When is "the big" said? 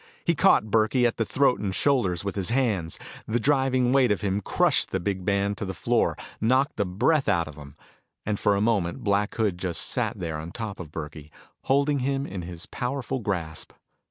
4.89-5.23